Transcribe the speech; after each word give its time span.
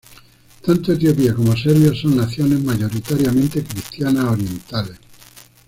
Tanto 0.65 0.93
Etiopía 0.93 1.35
como 1.35 1.55
Serbia 1.55 1.91
son 1.93 2.17
naciones 2.17 2.59
mayoritariamente 2.63 3.63
cristianas 3.63 4.25
orientales. 4.25 4.97